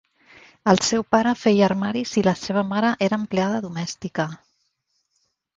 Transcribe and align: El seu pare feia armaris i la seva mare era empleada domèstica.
El 0.71 0.79
seu 0.85 1.03
pare 1.15 1.33
feia 1.41 1.67
armaris 1.67 2.15
i 2.21 2.25
la 2.29 2.35
seva 2.45 2.65
mare 2.71 2.91
era 3.09 3.21
empleada 3.23 3.63
domèstica. 3.67 4.27